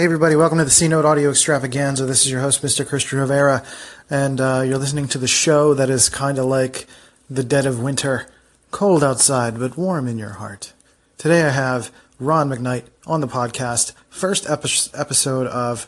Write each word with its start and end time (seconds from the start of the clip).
Hey, 0.00 0.06
everybody, 0.06 0.34
welcome 0.34 0.56
to 0.56 0.64
the 0.64 0.70
C 0.70 0.88
Note 0.88 1.04
Audio 1.04 1.28
Extravaganza. 1.28 2.06
This 2.06 2.24
is 2.24 2.30
your 2.30 2.40
host, 2.40 2.62
Mr. 2.62 2.88
Christian 2.88 3.18
Rivera, 3.18 3.62
and 4.08 4.40
uh, 4.40 4.62
you're 4.64 4.78
listening 4.78 5.08
to 5.08 5.18
the 5.18 5.28
show 5.28 5.74
that 5.74 5.90
is 5.90 6.08
kind 6.08 6.38
of 6.38 6.46
like 6.46 6.86
the 7.28 7.44
dead 7.44 7.66
of 7.66 7.82
winter, 7.82 8.26
cold 8.70 9.04
outside, 9.04 9.58
but 9.58 9.76
warm 9.76 10.08
in 10.08 10.16
your 10.16 10.30
heart. 10.30 10.72
Today 11.18 11.42
I 11.42 11.50
have 11.50 11.92
Ron 12.18 12.48
McKnight 12.48 12.84
on 13.06 13.20
the 13.20 13.28
podcast, 13.28 13.92
first 14.08 14.48
epi- 14.48 14.90
episode 14.94 15.46
of 15.48 15.86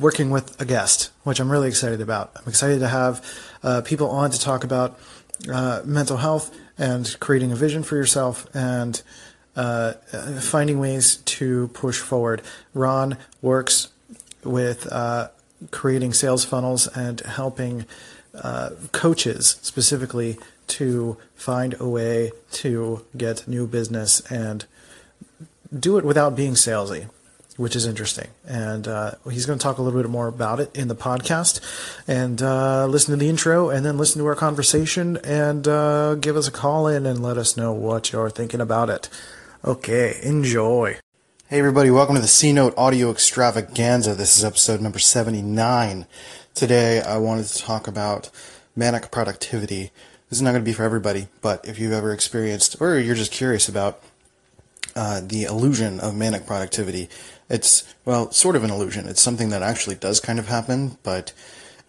working 0.00 0.30
with 0.30 0.60
a 0.60 0.64
guest, 0.64 1.12
which 1.22 1.38
I'm 1.38 1.52
really 1.52 1.68
excited 1.68 2.00
about. 2.00 2.32
I'm 2.34 2.48
excited 2.48 2.80
to 2.80 2.88
have 2.88 3.24
uh, 3.62 3.82
people 3.82 4.10
on 4.10 4.32
to 4.32 4.40
talk 4.40 4.64
about 4.64 4.98
uh, 5.48 5.82
mental 5.84 6.16
health 6.16 6.52
and 6.76 7.16
creating 7.20 7.52
a 7.52 7.56
vision 7.56 7.84
for 7.84 7.94
yourself 7.94 8.44
and 8.56 9.00
uh, 9.56 9.92
finding 10.40 10.78
ways 10.78 11.16
to 11.16 11.68
push 11.68 11.98
forward. 11.98 12.42
Ron 12.74 13.16
works 13.42 13.88
with 14.44 14.90
uh, 14.92 15.28
creating 15.70 16.12
sales 16.12 16.44
funnels 16.44 16.86
and 16.88 17.20
helping 17.20 17.84
uh, 18.34 18.70
coaches 18.92 19.58
specifically 19.62 20.38
to 20.68 21.16
find 21.34 21.74
a 21.80 21.88
way 21.88 22.32
to 22.52 23.04
get 23.16 23.46
new 23.48 23.66
business 23.66 24.20
and 24.30 24.64
do 25.76 25.98
it 25.98 26.04
without 26.04 26.36
being 26.36 26.54
salesy 26.54 27.08
which 27.60 27.76
is 27.76 27.84
interesting. 27.84 28.28
And 28.48 28.88
uh, 28.88 29.12
he's 29.30 29.44
going 29.44 29.58
to 29.58 29.62
talk 29.62 29.76
a 29.76 29.82
little 29.82 30.00
bit 30.00 30.08
more 30.08 30.28
about 30.28 30.60
it 30.60 30.74
in 30.74 30.88
the 30.88 30.94
podcast. 30.94 31.60
And 32.08 32.40
uh, 32.40 32.86
listen 32.86 33.12
to 33.12 33.18
the 33.18 33.28
intro 33.28 33.68
and 33.68 33.84
then 33.84 33.98
listen 33.98 34.22
to 34.22 34.26
our 34.26 34.34
conversation 34.34 35.18
and 35.18 35.68
uh, 35.68 36.14
give 36.14 36.38
us 36.38 36.48
a 36.48 36.50
call 36.50 36.86
in 36.86 37.04
and 37.04 37.22
let 37.22 37.36
us 37.36 37.58
know 37.58 37.70
what 37.74 38.12
you're 38.12 38.30
thinking 38.30 38.62
about 38.62 38.88
it. 38.88 39.10
Okay, 39.62 40.18
enjoy. 40.22 40.96
Hey, 41.48 41.58
everybody, 41.58 41.90
welcome 41.90 42.14
to 42.14 42.20
the 42.22 42.28
C 42.28 42.50
Note 42.50 42.72
Audio 42.78 43.10
Extravaganza. 43.10 44.14
This 44.14 44.38
is 44.38 44.42
episode 44.42 44.80
number 44.80 44.98
79. 44.98 46.06
Today, 46.54 47.02
I 47.02 47.18
wanted 47.18 47.44
to 47.44 47.58
talk 47.58 47.86
about 47.86 48.30
manic 48.74 49.10
productivity. 49.10 49.90
This 50.30 50.38
is 50.38 50.42
not 50.42 50.52
going 50.52 50.62
to 50.62 50.64
be 50.64 50.72
for 50.72 50.84
everybody, 50.84 51.28
but 51.42 51.68
if 51.68 51.78
you've 51.78 51.92
ever 51.92 52.10
experienced 52.14 52.80
or 52.80 52.98
you're 52.98 53.14
just 53.14 53.32
curious 53.32 53.68
about 53.68 54.02
uh, 54.96 55.20
the 55.22 55.42
illusion 55.42 56.00
of 56.00 56.16
manic 56.16 56.46
productivity, 56.46 57.10
it's, 57.50 57.84
well, 58.06 58.32
sort 58.32 58.56
of 58.56 58.64
an 58.64 58.70
illusion. 58.70 59.08
It's 59.08 59.20
something 59.20 59.50
that 59.50 59.62
actually 59.62 59.96
does 59.96 60.20
kind 60.20 60.38
of 60.38 60.48
happen, 60.48 60.96
but 61.02 61.34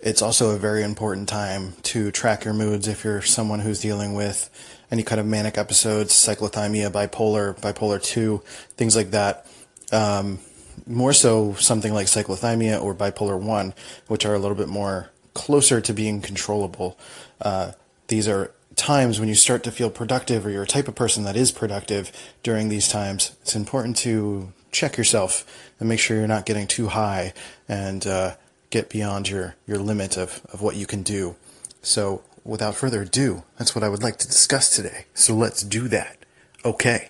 it's 0.01 0.21
also 0.21 0.49
a 0.49 0.57
very 0.57 0.83
important 0.83 1.29
time 1.29 1.75
to 1.83 2.11
track 2.11 2.43
your 2.43 2.53
moods 2.53 2.89
if 2.89 3.05
you're 3.05 3.21
someone 3.21 3.61
who's 3.61 3.79
dealing 3.79 4.13
with 4.13 4.49
any 4.91 5.03
kind 5.03 5.19
of 5.19 5.25
manic 5.25 5.57
episodes, 5.57 6.13
cyclothymia, 6.13 6.91
bipolar, 6.91 7.57
bipolar 7.59 8.01
2, 8.01 8.41
things 8.75 8.95
like 8.95 9.11
that. 9.11 9.45
Um, 9.91 10.39
more 10.85 11.13
so 11.13 11.53
something 11.55 11.93
like 11.93 12.07
cyclothymia 12.07 12.81
or 12.81 12.93
bipolar 12.93 13.39
1, 13.39 13.73
which 14.07 14.25
are 14.25 14.33
a 14.33 14.39
little 14.39 14.55
bit 14.55 14.67
more 14.67 15.09
closer 15.33 15.79
to 15.81 15.93
being 15.93 16.21
controllable. 16.21 16.97
Uh, 17.39 17.71
these 18.07 18.27
are 18.27 18.51
times 18.75 19.19
when 19.19 19.29
you 19.29 19.35
start 19.35 19.63
to 19.63 19.71
feel 19.71 19.89
productive 19.89 20.45
or 20.45 20.49
you're 20.49 20.63
a 20.63 20.67
type 20.67 20.87
of 20.87 20.95
person 20.95 21.23
that 21.23 21.35
is 21.35 21.51
productive 21.51 22.11
during 22.43 22.69
these 22.69 22.87
times. 22.87 23.35
It's 23.41 23.55
important 23.55 23.97
to 23.97 24.51
check 24.71 24.97
yourself 24.97 25.45
and 25.79 25.87
make 25.87 25.99
sure 25.99 26.17
you're 26.17 26.27
not 26.27 26.45
getting 26.45 26.67
too 26.67 26.87
high 26.87 27.33
and 27.67 28.05
uh, 28.07 28.35
get 28.69 28.89
beyond 28.89 29.29
your, 29.29 29.55
your 29.67 29.77
limit 29.77 30.17
of, 30.17 30.41
of 30.51 30.61
what 30.61 30.75
you 30.75 30.85
can 30.85 31.03
do. 31.03 31.35
So, 31.81 32.21
without 32.43 32.75
further 32.75 33.01
ado, 33.01 33.43
that's 33.57 33.73
what 33.75 33.83
I 33.83 33.89
would 33.89 34.03
like 34.03 34.17
to 34.17 34.27
discuss 34.27 34.75
today. 34.75 35.05
So, 35.13 35.33
let's 35.33 35.63
do 35.63 35.87
that. 35.89 36.17
Okay. 36.63 37.09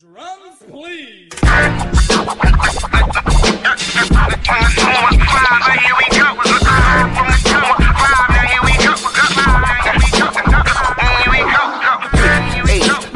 Drums, 0.00 0.62
please. 0.68 1.30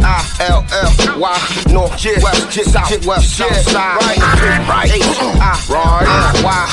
H-I-L-L-Y, 0.05 1.39
north, 1.73 2.05
yeah, 2.05 2.23
west, 2.23 2.57
yeah, 2.57 2.65
south, 2.65 3.07
west, 3.07 3.37
south 3.37 3.57
side, 3.71 3.99
right, 4.01 4.19
right, 4.69 4.91
H-I-R-Y, 4.93 6.65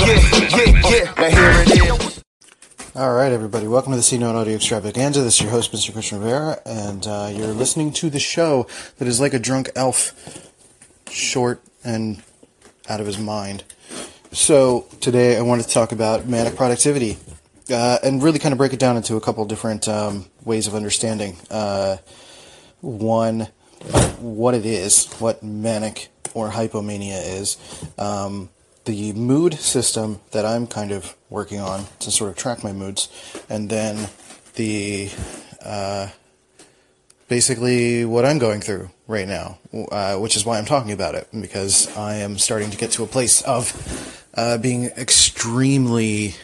yeah, 0.00 0.20
yeah, 0.48 0.72
yeah, 0.90 1.04
now 1.16 1.30
here 1.30 1.50
it 1.50 1.56
is. 1.56 1.57
All 2.98 3.12
right, 3.12 3.30
everybody. 3.30 3.68
Welcome 3.68 3.92
to 3.92 3.96
the 3.96 4.02
C 4.02 4.18
Note 4.18 4.34
Audio 4.34 4.56
Extravaganza. 4.56 5.20
This 5.22 5.36
is 5.36 5.42
your 5.42 5.52
host, 5.52 5.70
Mr. 5.70 5.92
Christian 5.92 6.18
Rivera, 6.18 6.60
and 6.66 7.06
uh, 7.06 7.30
you're 7.32 7.46
listening 7.46 7.92
to 7.92 8.10
the 8.10 8.18
show 8.18 8.66
that 8.96 9.06
is 9.06 9.20
like 9.20 9.32
a 9.32 9.38
drunk 9.38 9.70
elf, 9.76 10.50
short 11.08 11.62
and 11.84 12.20
out 12.88 12.98
of 12.98 13.06
his 13.06 13.16
mind. 13.16 13.62
So 14.32 14.86
today 15.00 15.36
I 15.36 15.42
wanted 15.42 15.66
to 15.66 15.68
talk 15.68 15.92
about 15.92 16.26
manic 16.26 16.56
productivity 16.56 17.18
uh, 17.70 17.98
and 18.02 18.20
really 18.20 18.40
kind 18.40 18.50
of 18.50 18.58
break 18.58 18.72
it 18.72 18.80
down 18.80 18.96
into 18.96 19.14
a 19.14 19.20
couple 19.20 19.44
different 19.44 19.86
um, 19.86 20.26
ways 20.44 20.66
of 20.66 20.74
understanding. 20.74 21.36
Uh, 21.52 21.98
one, 22.80 23.42
what 24.18 24.54
it 24.56 24.66
is, 24.66 25.06
what 25.20 25.40
manic 25.40 26.08
or 26.34 26.50
hypomania 26.50 27.38
is, 27.38 27.58
um, 27.96 28.48
the 28.88 29.12
mood 29.12 29.52
system 29.52 30.18
that 30.30 30.46
I'm 30.46 30.66
kind 30.66 30.92
of 30.92 31.14
working 31.28 31.60
on 31.60 31.84
to 31.98 32.10
sort 32.10 32.30
of 32.30 32.36
track 32.36 32.64
my 32.64 32.72
moods, 32.72 33.10
and 33.50 33.68
then 33.68 34.08
the 34.54 35.10
uh, 35.62 36.08
basically 37.28 38.06
what 38.06 38.24
I'm 38.24 38.38
going 38.38 38.62
through 38.62 38.88
right 39.06 39.28
now, 39.28 39.58
uh, 39.92 40.16
which 40.16 40.36
is 40.36 40.46
why 40.46 40.56
I'm 40.56 40.64
talking 40.64 40.92
about 40.92 41.14
it 41.14 41.28
because 41.38 41.94
I 41.98 42.14
am 42.14 42.38
starting 42.38 42.70
to 42.70 42.78
get 42.78 42.90
to 42.92 43.04
a 43.04 43.06
place 43.06 43.42
of 43.42 44.24
uh, 44.34 44.56
being 44.56 44.86
extremely 44.86 46.36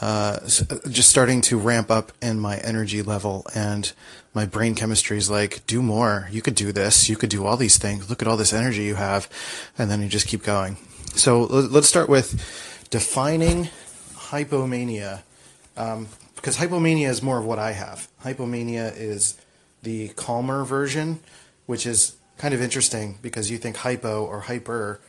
uh, 0.00 0.40
just 0.40 1.08
starting 1.08 1.40
to 1.42 1.58
ramp 1.58 1.92
up 1.92 2.10
in 2.20 2.40
my 2.40 2.58
energy 2.58 3.02
level 3.02 3.46
and 3.54 3.92
my 4.34 4.46
brain 4.46 4.74
chemistry 4.74 5.16
is 5.16 5.30
like, 5.30 5.64
do 5.66 5.80
more. 5.80 6.28
You 6.30 6.42
could 6.42 6.56
do 6.56 6.70
this. 6.70 7.08
You 7.08 7.16
could 7.16 7.30
do 7.30 7.46
all 7.46 7.56
these 7.56 7.78
things. 7.78 8.10
Look 8.10 8.20
at 8.20 8.28
all 8.28 8.36
this 8.36 8.52
energy 8.52 8.82
you 8.82 8.96
have. 8.96 9.30
And 9.78 9.90
then 9.90 10.02
you 10.02 10.08
just 10.08 10.26
keep 10.26 10.42
going. 10.42 10.76
So 11.14 11.42
let's 11.42 11.88
start 11.88 12.08
with 12.08 12.86
defining 12.90 13.68
hypomania. 14.14 15.22
Um, 15.76 16.08
because 16.36 16.58
hypomania 16.58 17.08
is 17.08 17.22
more 17.22 17.38
of 17.38 17.44
what 17.44 17.58
I 17.58 17.72
have. 17.72 18.08
Hypomania 18.22 18.94
is 18.96 19.36
the 19.82 20.08
calmer 20.10 20.64
version, 20.64 21.20
which 21.66 21.86
is 21.86 22.16
kind 22.38 22.54
of 22.54 22.62
interesting 22.62 23.18
because 23.22 23.50
you 23.50 23.58
think 23.58 23.78
hypo 23.78 24.24
or 24.24 24.40
hyper, 24.40 25.00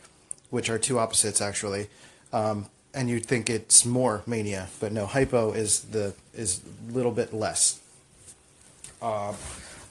which 0.50 0.68
are 0.70 0.78
two 0.78 0.98
opposites 0.98 1.40
actually. 1.40 1.88
Um, 2.32 2.66
and 2.94 3.08
you'd 3.08 3.26
think 3.26 3.50
it's 3.50 3.84
more 3.84 4.22
mania, 4.26 4.68
but 4.80 4.92
no, 4.92 5.06
hypo 5.06 5.52
is 5.52 5.80
the 5.80 6.14
is 6.34 6.60
a 6.88 6.92
little 6.92 7.12
bit 7.12 7.32
less. 7.32 7.80
Uh, 9.00 9.34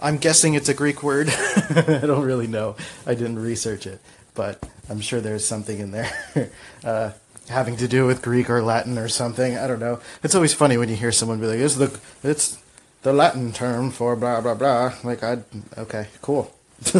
I'm 0.02 0.18
guessing 0.18 0.56
it's 0.56 0.70
a 0.70 0.74
Greek 0.74 1.02
word. 1.02 1.30
I 1.70 2.02
don't 2.04 2.26
really 2.26 2.48
know. 2.48 2.76
I 3.06 3.14
didn't 3.14 3.40
research 3.40 3.88
it, 3.88 4.02
but 4.38 4.64
I'm 4.88 5.02
sure 5.02 5.20
there's 5.20 5.46
something 5.46 5.80
in 5.80 5.92
there 5.92 6.10
uh, 6.86 7.12
having 7.50 7.76
to 7.78 7.88
do 7.88 8.06
with 8.06 8.22
Greek 8.22 8.50
or 8.50 8.62
Latin 8.62 8.98
or 8.98 9.10
something. 9.10 9.58
I 9.58 9.68
don't 9.68 9.80
know. 9.80 10.00
It's 10.24 10.36
always 10.36 10.54
funny 10.54 10.78
when 10.78 10.88
you 10.88 10.96
hear 10.96 11.12
someone 11.12 11.42
be 11.42 11.48
like, 11.48 11.60
"It's 11.60 11.76
the 11.76 12.00
it's 12.24 12.58
the 13.02 13.12
Latin 13.12 13.52
term 13.52 13.92
for 13.92 14.16
blah 14.16 14.40
blah 14.40 14.54
blah." 14.54 14.94
Like, 15.04 15.24
I 15.24 15.40
okay, 15.78 16.08
cool, 16.22 16.54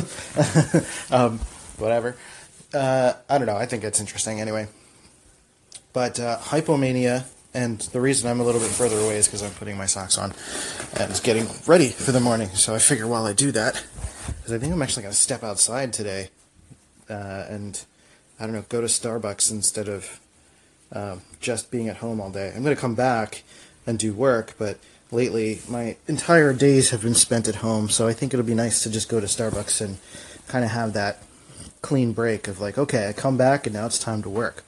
um, 1.12 1.40
whatever. 1.78 2.18
Uh, 2.74 3.14
I 3.30 3.38
don't 3.38 3.48
know. 3.48 3.56
I 3.56 3.68
think 3.68 3.86
it's 3.86 4.02
interesting 4.02 4.42
anyway. 4.42 4.68
But 5.94 6.20
uh, 6.20 6.40
hypomania, 6.40 7.26
and 7.54 7.80
the 7.80 8.02
reason 8.02 8.30
I'm 8.30 8.40
a 8.40 8.44
little 8.44 8.62
bit 8.62 8.70
further 8.70 8.98
away 8.98 9.18
is 9.18 9.28
because 9.28 9.44
I'm 9.44 9.52
putting 9.52 9.78
my 9.78 9.86
socks 9.86 10.18
on 10.18 10.34
and 11.00 11.22
getting 11.24 11.48
ready 11.66 11.90
for 11.90 12.12
the 12.12 12.20
morning. 12.20 12.50
So 12.50 12.76
I 12.76 12.80
figure 12.80 13.08
while 13.08 13.26
I 13.26 13.34
do 13.34 13.52
that, 13.52 13.84
because 14.26 14.54
I 14.54 14.58
think 14.58 14.74
I'm 14.74 14.82
actually 14.82 15.04
going 15.04 15.14
to 15.14 15.20
step 15.20 15.44
outside 15.44 15.94
today 15.94 16.30
uh, 17.10 17.46
and, 17.50 17.84
I 18.40 18.46
don't 18.46 18.54
know, 18.54 18.66
go 18.70 18.82
to 18.82 18.88
Starbucks 18.88 19.52
instead 19.52 19.88
of 19.88 20.20
uh, 20.92 21.18
just 21.40 21.72
being 21.72 21.90
at 21.90 21.98
home 21.98 22.22
all 22.22 22.30
day. 22.30 22.52
I'm 22.56 22.64
going 22.64 22.76
to 22.76 22.82
come 22.82 22.96
back 22.96 23.44
and 23.86 23.98
do 23.98 24.14
work, 24.14 24.56
but 24.58 24.78
lately 25.12 25.62
my 25.70 25.98
entire 26.08 26.54
days 26.54 26.90
have 26.92 27.02
been 27.02 27.16
spent 27.16 27.48
at 27.48 27.56
home, 27.56 27.90
so 27.90 28.08
I 28.08 28.14
think 28.14 28.34
it'll 28.34 28.46
be 28.46 28.56
nice 28.56 28.84
to 28.84 28.90
just 28.90 29.10
go 29.10 29.20
to 29.20 29.28
Starbucks 29.28 29.82
and 29.82 29.98
kind 30.48 30.66
of 30.66 30.72
have 30.72 30.94
that 30.94 31.24
clean 31.82 32.12
break 32.12 32.48
of 32.48 32.60
like, 32.60 32.78
okay, 32.78 33.08
I 33.08 33.14
come 33.14 33.38
back 33.38 33.66
and 33.66 33.74
now 33.74 33.86
it's 33.86 34.00
time 34.00 34.22
to 34.24 34.30
work 34.30 34.64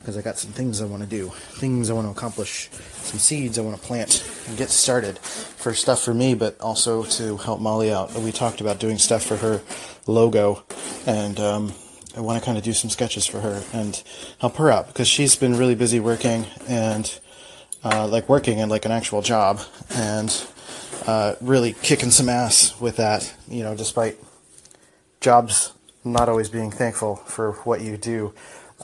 because 0.00 0.16
I 0.16 0.22
got 0.22 0.38
some 0.38 0.50
things 0.50 0.80
I 0.80 0.86
want 0.86 1.02
to 1.02 1.08
do, 1.08 1.28
things 1.28 1.90
I 1.90 1.92
want 1.92 2.06
to 2.06 2.10
accomplish, 2.10 2.70
some 2.72 3.20
seeds 3.20 3.58
I 3.58 3.62
want 3.62 3.80
to 3.80 3.86
plant 3.86 4.26
and 4.48 4.56
get 4.56 4.70
started 4.70 5.18
for 5.18 5.74
stuff 5.74 6.02
for 6.02 6.14
me, 6.14 6.34
but 6.34 6.58
also 6.60 7.04
to 7.04 7.36
help 7.36 7.60
Molly 7.60 7.92
out. 7.92 8.12
We 8.14 8.32
talked 8.32 8.62
about 8.62 8.80
doing 8.80 8.96
stuff 8.96 9.22
for 9.22 9.36
her 9.36 9.60
logo, 10.06 10.64
and 11.06 11.38
um, 11.38 11.74
I 12.16 12.20
want 12.20 12.40
to 12.40 12.44
kind 12.44 12.56
of 12.56 12.64
do 12.64 12.72
some 12.72 12.88
sketches 12.88 13.26
for 13.26 13.40
her 13.40 13.62
and 13.74 14.02
help 14.38 14.56
her 14.56 14.70
out 14.70 14.88
because 14.88 15.06
she's 15.06 15.36
been 15.36 15.56
really 15.56 15.74
busy 15.74 16.00
working 16.00 16.46
and 16.66 17.20
uh, 17.84 18.08
like 18.08 18.28
working 18.28 18.58
in 18.58 18.70
like 18.70 18.86
an 18.86 18.92
actual 18.92 19.20
job 19.20 19.60
and 19.94 20.46
uh, 21.06 21.34
really 21.42 21.74
kicking 21.74 22.10
some 22.10 22.28
ass 22.28 22.78
with 22.80 22.96
that, 22.96 23.34
you 23.48 23.62
know, 23.62 23.76
despite 23.76 24.16
jobs 25.20 25.72
not 26.04 26.30
always 26.30 26.48
being 26.48 26.70
thankful 26.70 27.16
for 27.16 27.52
what 27.64 27.82
you 27.82 27.98
do. 27.98 28.32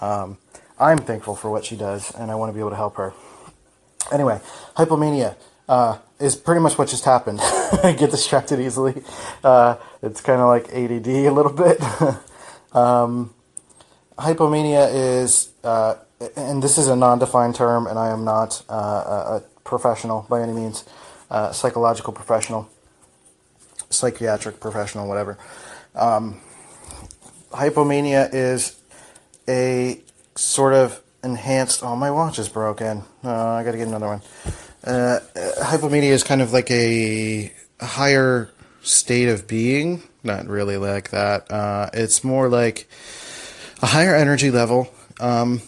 Um, 0.01 0.37
I'm 0.79 0.99
thankful 0.99 1.37
for 1.37 1.51
what 1.51 1.65
she 1.65 1.77
does, 1.77 2.15
and 2.15 2.31
I 2.31 2.35
want 2.35 2.51
to 2.51 2.53
be 2.53 2.61
able 2.61 2.71
to 2.71 2.77
help 2.77 2.97
her. 2.97 3.15
Anyway, 4.13 4.41
hypomania 4.77 5.37
uh, 5.69 5.99
is 6.21 6.37
pretty 6.37 6.61
much 6.61 6.77
what 6.77 6.89
just 6.89 7.05
happened. 7.05 7.41
I 7.83 7.95
get 7.99 8.11
distracted 8.11 8.61
easily. 8.61 9.03
Uh, 9.43 9.77
it's 10.03 10.21
kind 10.21 10.41
of 10.41 10.49
like 10.49 10.69
ADD 10.69 11.09
a 11.09 11.31
little 11.31 11.53
bit. 11.53 11.81
um, 12.77 13.35
hypomania 14.19 14.93
is, 14.93 15.51
uh, 15.65 15.97
and 16.37 16.63
this 16.63 16.77
is 16.77 16.89
a 16.89 16.97
non-defined 16.97 17.55
term, 17.55 17.87
and 17.87 17.99
I 17.99 18.11
am 18.11 18.25
not 18.25 18.63
uh, 18.69 18.75
a, 18.75 19.37
a 19.37 19.43
professional 19.65 20.27
by 20.29 20.43
any 20.43 20.53
means, 20.53 20.85
uh, 21.31 21.53
psychological 21.53 22.13
professional, 22.13 22.69
psychiatric 23.89 24.61
professional, 24.61 25.09
whatever. 25.09 25.39
Um, 25.95 26.41
hypomania 27.51 28.29
is 28.33 28.79
a 29.49 30.03
sort 30.39 30.75
of 30.75 31.03
enhanced. 31.23 31.83
Oh, 31.83 31.97
my 31.97 32.11
watch 32.11 32.39
is 32.39 32.49
broken. 32.49 33.03
Uh, 33.25 33.31
I 33.31 33.65
got 33.65 33.73
to 33.73 33.79
get 33.79 33.89
another 33.89 34.07
one. 34.07 34.23
Uh, 34.85 35.21
hypomania 35.35 36.11
is 36.11 36.23
kind 36.23 36.41
of 36.41 36.53
like 36.53 36.71
a, 36.71 37.53
a, 37.81 37.85
higher 37.85 38.51
state 38.83 39.29
of 39.29 39.49
being. 39.49 40.03
Not 40.23 40.47
really 40.47 40.77
like 40.77 41.11
that. 41.11 41.51
Uh, 41.51 41.91
it's 41.93 42.23
more 42.23 42.49
like 42.49 42.89
a 43.83 43.87
higher 43.87 44.15
energy 44.15 44.51
level, 44.51 44.93
um, 45.21 45.61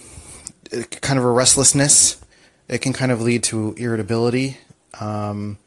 kind 0.71 1.19
of 1.19 1.25
a 1.25 1.31
restlessness. 1.31 2.21
It 2.69 2.79
can 2.79 2.93
kind 2.93 3.11
of 3.11 3.21
lead 3.21 3.43
to 3.45 3.75
irritability. 3.77 4.59
Um, 5.01 5.59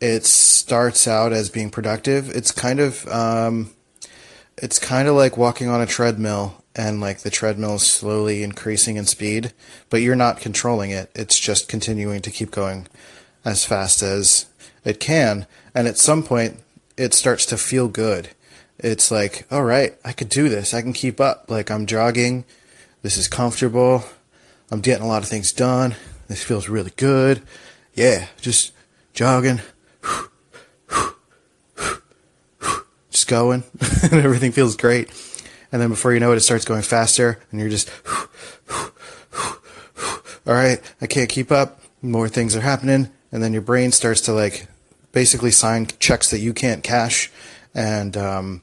it 0.00 0.24
starts 0.24 1.06
out 1.06 1.32
as 1.32 1.50
being 1.50 1.70
productive. 1.70 2.30
It's 2.30 2.50
kind 2.50 2.80
of 2.80 3.06
um, 3.08 3.70
it's 4.56 4.78
kind 4.78 5.08
of 5.08 5.14
like 5.14 5.36
walking 5.36 5.68
on 5.68 5.80
a 5.80 5.86
treadmill 5.86 6.63
and 6.76 7.00
like 7.00 7.20
the 7.20 7.30
treadmill 7.30 7.76
is 7.76 7.82
slowly 7.82 8.42
increasing 8.42 8.96
in 8.96 9.06
speed, 9.06 9.52
but 9.90 10.02
you're 10.02 10.16
not 10.16 10.40
controlling 10.40 10.90
it. 10.90 11.10
It's 11.14 11.38
just 11.38 11.68
continuing 11.68 12.20
to 12.22 12.30
keep 12.30 12.50
going 12.50 12.88
as 13.44 13.64
fast 13.64 14.02
as 14.02 14.46
it 14.84 14.98
can. 14.98 15.46
And 15.74 15.86
at 15.86 15.98
some 15.98 16.22
point, 16.22 16.60
it 16.96 17.14
starts 17.14 17.46
to 17.46 17.56
feel 17.56 17.88
good. 17.88 18.30
It's 18.78 19.10
like, 19.10 19.46
all 19.50 19.64
right, 19.64 19.94
I 20.04 20.12
could 20.12 20.28
do 20.28 20.48
this. 20.48 20.74
I 20.74 20.82
can 20.82 20.92
keep 20.92 21.20
up. 21.20 21.48
Like 21.48 21.70
I'm 21.70 21.86
jogging. 21.86 22.44
This 23.02 23.16
is 23.16 23.28
comfortable. 23.28 24.04
I'm 24.70 24.80
getting 24.80 25.04
a 25.04 25.08
lot 25.08 25.22
of 25.22 25.28
things 25.28 25.52
done. 25.52 25.94
This 26.26 26.42
feels 26.42 26.68
really 26.68 26.92
good. 26.96 27.42
Yeah, 27.94 28.26
just 28.40 28.72
jogging. 29.12 29.60
Just 33.10 33.28
going. 33.28 33.62
and 34.02 34.14
everything 34.14 34.50
feels 34.50 34.76
great 34.76 35.08
and 35.74 35.82
then 35.82 35.90
before 35.90 36.14
you 36.14 36.20
know 36.20 36.30
it, 36.30 36.36
it 36.36 36.42
starts 36.42 36.64
going 36.64 36.82
faster, 36.82 37.40
and 37.50 37.58
you're 37.58 37.68
just, 37.68 37.90
all 40.46 40.54
right, 40.54 40.80
I 41.00 41.08
can't 41.08 41.28
keep 41.28 41.50
up. 41.50 41.80
More 42.00 42.28
things 42.28 42.54
are 42.54 42.60
happening, 42.60 43.10
and 43.32 43.42
then 43.42 43.52
your 43.52 43.60
brain 43.60 43.90
starts 43.90 44.20
to 44.22 44.32
like 44.32 44.68
basically 45.10 45.50
sign 45.50 45.88
checks 45.98 46.30
that 46.30 46.38
you 46.38 46.54
can't 46.54 46.84
cash, 46.84 47.28
and 47.74 48.16
um, 48.16 48.62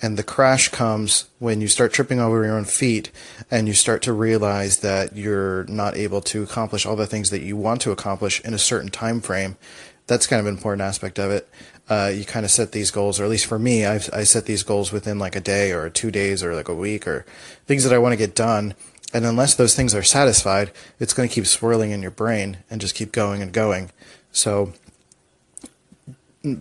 and 0.00 0.16
the 0.16 0.22
crash 0.22 0.70
comes 0.70 1.26
when 1.40 1.60
you 1.60 1.68
start 1.68 1.92
tripping 1.92 2.20
over 2.20 2.42
your 2.42 2.56
own 2.56 2.64
feet, 2.64 3.10
and 3.50 3.68
you 3.68 3.74
start 3.74 4.00
to 4.00 4.12
realize 4.14 4.78
that 4.78 5.14
you're 5.14 5.64
not 5.64 5.94
able 5.94 6.22
to 6.22 6.42
accomplish 6.42 6.86
all 6.86 6.96
the 6.96 7.06
things 7.06 7.28
that 7.28 7.42
you 7.42 7.54
want 7.54 7.82
to 7.82 7.90
accomplish 7.90 8.40
in 8.46 8.54
a 8.54 8.58
certain 8.58 8.88
time 8.88 9.20
frame. 9.20 9.58
That's 10.06 10.26
kind 10.26 10.40
of 10.40 10.46
an 10.46 10.54
important 10.54 10.80
aspect 10.80 11.18
of 11.18 11.30
it 11.30 11.50
uh, 11.90 12.12
you 12.14 12.24
kind 12.24 12.44
of 12.44 12.52
set 12.52 12.70
these 12.70 12.92
goals, 12.92 13.18
or 13.18 13.24
at 13.24 13.30
least 13.30 13.46
for 13.46 13.58
me, 13.58 13.84
I've, 13.84 14.08
I 14.12 14.22
set 14.22 14.46
these 14.46 14.62
goals 14.62 14.92
within 14.92 15.18
like 15.18 15.34
a 15.34 15.40
day 15.40 15.72
or 15.72 15.90
two 15.90 16.12
days 16.12 16.42
or 16.42 16.54
like 16.54 16.68
a 16.68 16.74
week 16.74 17.06
or 17.06 17.26
things 17.66 17.82
that 17.82 17.92
I 17.92 17.98
want 17.98 18.12
to 18.12 18.16
get 18.16 18.36
done. 18.36 18.74
And 19.12 19.26
unless 19.26 19.56
those 19.56 19.74
things 19.74 19.92
are 19.92 20.04
satisfied, 20.04 20.70
it's 21.00 21.12
going 21.12 21.28
to 21.28 21.34
keep 21.34 21.46
swirling 21.46 21.90
in 21.90 22.00
your 22.00 22.12
brain 22.12 22.58
and 22.70 22.80
just 22.80 22.94
keep 22.94 23.10
going 23.10 23.42
and 23.42 23.52
going. 23.52 23.90
So 24.30 24.72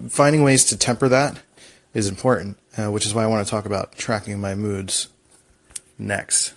finding 0.10 0.44
ways 0.44 0.66
to 0.66 0.78
temper 0.78 1.08
that 1.10 1.40
is 1.94 2.08
important, 2.08 2.58
uh, 2.76 2.90
which 2.92 3.06
is 3.06 3.14
why 3.14 3.24
I 3.24 3.28
want 3.28 3.46
to 3.46 3.50
talk 3.50 3.66
about 3.66 3.96
tracking 3.96 4.42
my 4.42 4.56
moods 4.56 5.10
next. 6.00 6.54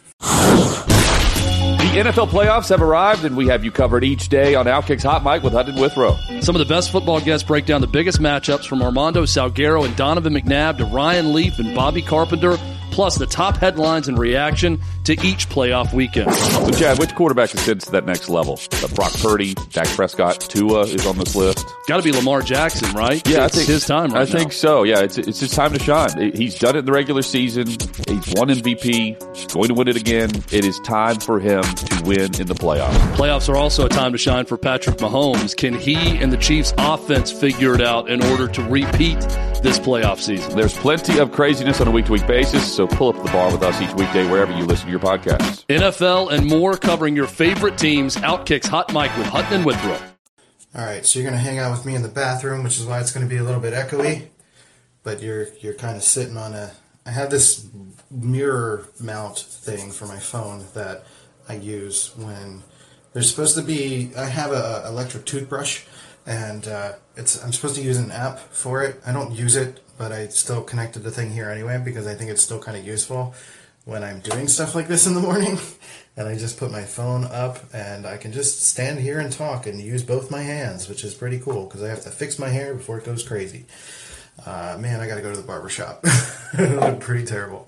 The 1.82 1.98
NFL 1.98 2.28
playoffs 2.28 2.68
have 2.68 2.80
arrived, 2.80 3.24
and 3.24 3.36
we 3.36 3.48
have 3.48 3.64
you 3.64 3.72
covered 3.72 4.04
each 4.04 4.28
day 4.28 4.54
on 4.54 4.66
Outkick's 4.66 5.02
Hot 5.02 5.24
Mic 5.24 5.42
with 5.42 5.52
Hutton 5.52 5.74
Withrow. 5.74 6.16
Some 6.40 6.54
of 6.54 6.60
the 6.60 6.64
best 6.64 6.92
football 6.92 7.20
guests 7.20 7.46
break 7.46 7.66
down 7.66 7.80
the 7.80 7.88
biggest 7.88 8.20
matchups 8.20 8.66
from 8.66 8.82
Armando 8.82 9.24
Salguero 9.24 9.84
and 9.84 9.94
Donovan 9.96 10.32
McNabb 10.32 10.78
to 10.78 10.84
Ryan 10.86 11.32
Leaf 11.32 11.58
and 11.58 11.74
Bobby 11.74 12.00
Carpenter 12.00 12.56
plus 12.92 13.16
the 13.16 13.26
top 13.26 13.56
headlines 13.56 14.06
and 14.06 14.16
reaction 14.16 14.80
to 15.04 15.12
each 15.26 15.48
playoff 15.48 15.92
weekend. 15.92 16.32
So, 16.32 16.70
Chad, 16.70 16.98
which 16.98 17.14
quarterback 17.14 17.52
ascends 17.52 17.86
to 17.86 17.92
that 17.92 18.06
next 18.06 18.28
level? 18.28 18.58
Uh, 18.72 18.88
Brock 18.88 19.12
Purdy, 19.14 19.54
Dak 19.70 19.88
Prescott, 19.88 20.40
Tua 20.40 20.82
is 20.82 21.06
on 21.06 21.18
this 21.18 21.34
list. 21.34 21.66
Got 21.88 21.96
to 21.98 22.02
be 22.02 22.12
Lamar 22.12 22.42
Jackson, 22.42 22.92
right? 22.94 23.26
Yeah, 23.28 23.46
it's 23.46 23.54
I 23.54 23.58
think 23.58 23.68
his 23.68 23.86
time. 23.86 24.12
Right 24.12 24.22
I 24.22 24.26
think 24.26 24.52
so. 24.52 24.84
Yeah, 24.84 25.00
it's 25.00 25.18
it's 25.18 25.40
his 25.40 25.50
time 25.50 25.72
to 25.72 25.78
shine. 25.78 26.32
He's 26.34 26.58
done 26.58 26.76
it 26.76 26.80
in 26.80 26.84
the 26.84 26.92
regular 26.92 27.22
season. 27.22 27.66
He's 27.66 28.34
won 28.36 28.48
MVP. 28.48 29.36
He's 29.36 29.46
going 29.52 29.68
to 29.68 29.74
win 29.74 29.88
it 29.88 29.96
again. 29.96 30.30
It 30.52 30.64
is 30.64 30.78
time 30.80 31.18
for 31.18 31.40
him 31.40 31.62
to 31.62 32.02
win 32.04 32.40
in 32.40 32.46
the 32.46 32.54
playoffs. 32.54 32.92
Playoffs 33.14 33.48
are 33.48 33.56
also 33.56 33.86
a 33.86 33.88
time 33.88 34.12
to 34.12 34.18
shine 34.18 34.46
for 34.46 34.56
Patrick 34.56 34.98
Mahomes. 34.98 35.56
Can 35.56 35.74
he 35.74 35.96
and 36.18 36.32
the 36.32 36.36
Chiefs' 36.36 36.72
offense 36.78 37.32
figure 37.32 37.74
it 37.74 37.80
out 37.80 38.08
in 38.08 38.22
order 38.24 38.46
to 38.48 38.62
repeat 38.64 39.18
this 39.62 39.78
playoff 39.78 40.20
season? 40.20 40.54
There's 40.56 40.76
plenty 40.76 41.18
of 41.18 41.32
craziness 41.32 41.80
on 41.80 41.88
a 41.88 41.90
week 41.90 42.06
to 42.06 42.12
week 42.12 42.26
basis, 42.26 42.72
so 42.72 42.86
pull 42.86 43.08
up 43.08 43.24
the 43.24 43.30
bar 43.32 43.50
with 43.50 43.62
us 43.62 43.80
each 43.80 43.92
weekday 43.94 44.28
wherever 44.30 44.52
you 44.52 44.64
listen 44.64 44.91
your 44.92 45.00
podcasts. 45.00 45.64
NFL 45.66 46.30
and 46.30 46.46
more 46.46 46.76
covering 46.76 47.16
your 47.16 47.26
favorite 47.26 47.78
teams. 47.78 48.16
Outkick's 48.16 48.68
Hot 48.68 48.92
Mic 48.92 49.16
with 49.16 49.26
Hutton 49.26 49.54
and 49.54 49.64
Withrow. 49.64 49.98
All 50.74 50.84
right, 50.84 51.04
so 51.04 51.18
you're 51.18 51.28
gonna 51.28 51.42
hang 51.42 51.58
out 51.58 51.70
with 51.72 51.84
me 51.84 51.94
in 51.94 52.02
the 52.02 52.08
bathroom, 52.08 52.62
which 52.62 52.78
is 52.78 52.86
why 52.86 53.00
it's 53.00 53.10
gonna 53.10 53.26
be 53.26 53.38
a 53.38 53.42
little 53.42 53.60
bit 53.60 53.74
echoey. 53.74 54.28
But 55.02 55.22
you're 55.22 55.48
you're 55.60 55.74
kind 55.74 55.96
of 55.96 56.02
sitting 56.02 56.36
on 56.36 56.52
a. 56.54 56.72
I 57.04 57.10
have 57.10 57.30
this 57.30 57.66
mirror 58.10 58.86
mount 59.00 59.38
thing 59.38 59.90
for 59.90 60.06
my 60.06 60.18
phone 60.18 60.66
that 60.74 61.04
I 61.48 61.54
use 61.54 62.12
when 62.16 62.62
there's 63.12 63.28
supposed 63.28 63.56
to 63.56 63.62
be. 63.62 64.12
I 64.16 64.26
have 64.26 64.52
a 64.52 64.84
electric 64.86 65.26
toothbrush, 65.26 65.82
and 66.26 66.68
uh, 66.68 66.92
it's 67.16 67.42
I'm 67.42 67.52
supposed 67.52 67.76
to 67.76 67.82
use 67.82 67.98
an 67.98 68.12
app 68.12 68.38
for 68.38 68.82
it. 68.82 69.00
I 69.06 69.12
don't 69.12 69.32
use 69.32 69.56
it, 69.56 69.80
but 69.98 70.12
I 70.12 70.28
still 70.28 70.62
connected 70.62 71.02
the 71.02 71.10
thing 71.10 71.32
here 71.32 71.50
anyway 71.50 71.80
because 71.84 72.06
I 72.06 72.14
think 72.14 72.30
it's 72.30 72.42
still 72.42 72.60
kind 72.60 72.76
of 72.76 72.86
useful 72.86 73.34
when 73.84 74.04
I'm 74.04 74.20
doing 74.20 74.48
stuff 74.48 74.74
like 74.74 74.88
this 74.88 75.06
in 75.06 75.14
the 75.14 75.20
morning. 75.20 75.58
And 76.14 76.28
I 76.28 76.36
just 76.36 76.58
put 76.58 76.70
my 76.70 76.82
phone 76.82 77.24
up 77.24 77.58
and 77.72 78.04
I 78.04 78.18
can 78.18 78.32
just 78.32 78.66
stand 78.66 79.00
here 79.00 79.18
and 79.18 79.32
talk 79.32 79.66
and 79.66 79.80
use 79.80 80.02
both 80.02 80.30
my 80.30 80.42
hands, 80.42 80.86
which 80.86 81.04
is 81.04 81.14
pretty 81.14 81.38
cool 81.38 81.64
because 81.64 81.82
I 81.82 81.88
have 81.88 82.02
to 82.02 82.10
fix 82.10 82.38
my 82.38 82.50
hair 82.50 82.74
before 82.74 82.98
it 82.98 83.06
goes 83.06 83.26
crazy. 83.26 83.64
Uh, 84.44 84.76
man, 84.78 85.00
I 85.00 85.08
got 85.08 85.14
to 85.14 85.22
go 85.22 85.30
to 85.30 85.40
the 85.40 85.46
barber 85.46 85.70
shop. 85.70 86.02
pretty 87.00 87.24
terrible. 87.24 87.66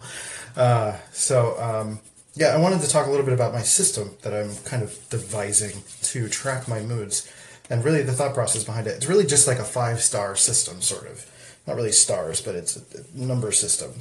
Uh, 0.56 0.98
so, 1.10 1.58
um, 1.58 2.00
yeah, 2.34 2.48
I 2.48 2.58
wanted 2.58 2.82
to 2.82 2.88
talk 2.88 3.06
a 3.06 3.10
little 3.10 3.24
bit 3.24 3.32
about 3.32 3.54
my 3.54 3.62
system 3.62 4.10
that 4.20 4.34
I'm 4.34 4.54
kind 4.64 4.82
of 4.82 4.94
devising 5.08 5.82
to 6.02 6.28
track 6.28 6.68
my 6.68 6.80
moods 6.80 7.32
and 7.70 7.82
really 7.82 8.02
the 8.02 8.12
thought 8.12 8.34
process 8.34 8.62
behind 8.62 8.86
it. 8.86 8.90
It's 8.90 9.06
really 9.06 9.24
just 9.24 9.46
like 9.46 9.58
a 9.58 9.64
five 9.64 10.02
star 10.02 10.36
system, 10.36 10.82
sort 10.82 11.06
of. 11.06 11.30
Not 11.66 11.76
really 11.76 11.92
stars, 11.92 12.42
but 12.42 12.54
it's 12.56 12.76
a 12.76 13.18
number 13.18 13.50
system 13.50 13.92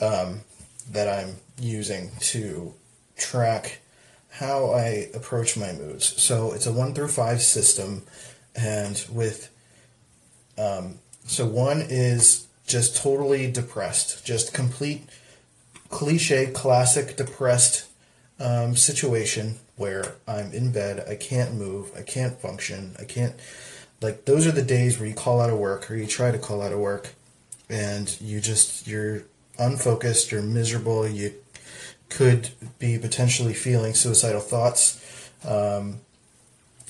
um, 0.00 0.40
that 0.90 1.08
I'm 1.08 1.36
using 1.58 2.10
to 2.20 2.74
track 3.16 3.80
how 4.30 4.70
I 4.72 5.08
approach 5.14 5.56
my 5.56 5.72
moods. 5.72 6.20
So 6.20 6.52
it's 6.52 6.66
a 6.66 6.72
one 6.72 6.94
through 6.94 7.08
five 7.08 7.42
system, 7.42 8.02
and 8.54 9.04
with 9.10 9.50
um, 10.58 10.98
so 11.24 11.46
one 11.46 11.80
is 11.80 12.46
just 12.66 12.96
totally 12.96 13.50
depressed, 13.50 14.24
just 14.24 14.54
complete 14.54 15.08
cliche, 15.88 16.46
classic 16.46 17.16
depressed 17.16 17.86
um, 18.40 18.74
situation 18.74 19.58
where 19.76 20.16
I'm 20.26 20.52
in 20.52 20.72
bed, 20.72 21.04
I 21.08 21.16
can't 21.16 21.54
move, 21.54 21.92
I 21.96 22.02
can't 22.02 22.40
function, 22.40 22.96
I 22.98 23.04
can't. 23.04 23.34
Like 24.00 24.24
those 24.24 24.46
are 24.46 24.52
the 24.52 24.62
days 24.62 24.98
where 24.98 25.08
you 25.08 25.14
call 25.14 25.40
out 25.40 25.50
of 25.50 25.58
work 25.58 25.90
or 25.90 25.96
you 25.96 26.06
try 26.06 26.30
to 26.30 26.38
call 26.38 26.62
out 26.62 26.72
of 26.72 26.78
work, 26.78 27.14
and 27.68 28.18
you 28.20 28.40
just 28.40 28.86
you're 28.86 29.22
unfocused, 29.58 30.32
you're 30.32 30.42
miserable, 30.42 31.06
you 31.06 31.34
could 32.08 32.50
be 32.78 32.98
potentially 32.98 33.54
feeling 33.54 33.94
suicidal 33.94 34.40
thoughts, 34.40 35.30
um, 35.46 35.98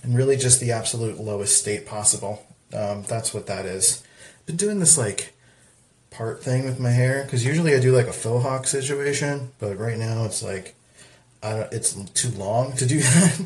and 0.02 0.16
really 0.16 0.36
just 0.36 0.60
the 0.60 0.72
absolute 0.72 1.20
lowest 1.20 1.56
state 1.56 1.86
possible. 1.86 2.44
Um, 2.72 3.02
that's 3.02 3.32
what 3.32 3.46
that 3.46 3.66
is. 3.66 4.02
Been 4.46 4.56
doing 4.56 4.80
this 4.80 4.98
like 4.98 5.32
part 6.10 6.42
thing 6.42 6.64
with 6.64 6.80
my 6.80 6.90
hair 6.90 7.24
because 7.24 7.44
usually 7.44 7.74
I 7.74 7.80
do 7.80 7.94
like 7.94 8.06
a 8.06 8.12
faux 8.12 8.44
hawk 8.44 8.66
situation, 8.66 9.52
but 9.58 9.78
right 9.78 9.98
now 9.98 10.24
it's 10.24 10.42
like 10.42 10.74
I 11.42 11.50
don't, 11.50 11.72
it's 11.72 11.94
too 11.94 12.30
long 12.30 12.72
to 12.76 12.86
do 12.86 12.98
that. 13.00 13.40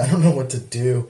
I 0.00 0.10
don't 0.10 0.22
know 0.22 0.34
what 0.34 0.50
to 0.50 0.58
do. 0.60 1.08